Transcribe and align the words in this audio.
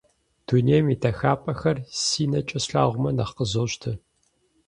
Дунейм 0.45 0.85
и 0.93 0.95
дахапӀэхэр 1.01 1.77
си 2.03 2.23
нэкӀэ 2.31 2.59
слъагъумэ, 2.63 3.09
нэхъ 3.17 3.33
къызощтэ. 3.37 3.91